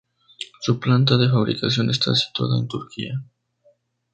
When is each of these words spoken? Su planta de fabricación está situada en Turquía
Su 0.61 0.79
planta 0.79 1.15
de 1.15 1.29
fabricación 1.29 1.91
está 1.91 2.15
situada 2.15 2.57
en 2.57 2.67
Turquía 2.67 3.21